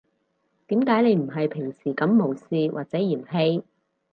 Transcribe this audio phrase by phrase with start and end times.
[0.65, 3.61] 點解你唔係平時噉無視或者嫌棄